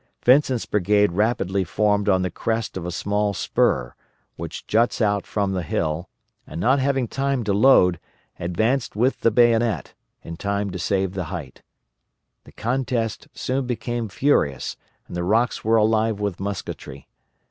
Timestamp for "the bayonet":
9.21-9.93